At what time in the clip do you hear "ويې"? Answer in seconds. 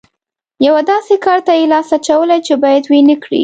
2.87-3.01